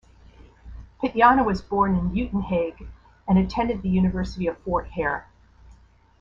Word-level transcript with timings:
Pityana 0.99 1.45
was 1.45 1.61
born 1.61 1.95
in 1.95 2.09
Uitenhage 2.09 2.87
and 3.27 3.37
attended 3.37 3.83
the 3.83 3.89
University 3.89 4.47
of 4.47 4.57
Fort 4.63 4.87
Hare. 4.89 5.27